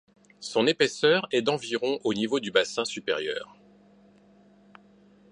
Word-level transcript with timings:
Son 0.39 0.65
épaisseur 0.65 1.27
est 1.31 1.43
d'environ 1.43 1.99
au 2.03 2.15
niveau 2.15 2.39
du 2.39 2.49
bassin 2.49 2.85
supérieur. 2.85 3.55